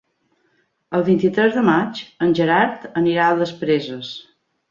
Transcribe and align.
El 0.99 1.03
vint-i-tres 1.09 1.51
de 1.57 1.63
maig 1.67 2.01
en 2.27 2.33
Gerard 2.41 2.87
anirà 3.03 3.27
a 3.29 3.35
les 3.43 3.55
Preses. 3.63 4.13